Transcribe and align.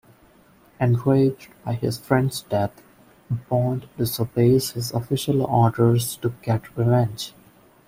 Enraged 0.79 1.49
by 1.63 1.73
his 1.73 1.99
friend's 1.99 2.41
death, 2.41 2.81
Bond 3.29 3.87
disobeys 3.99 4.71
his 4.71 4.91
official 4.93 5.43
orders 5.45 6.15
to 6.15 6.33
get 6.41 6.75
revenge. 6.75 7.33